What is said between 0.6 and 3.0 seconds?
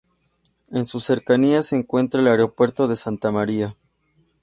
En sus cercanías se encuentra el aeropuerto de